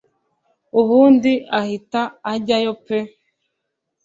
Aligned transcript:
ubundi 0.79 1.33
ahita 1.59 2.01
ajyayo 2.33 2.71
pe 2.85 2.99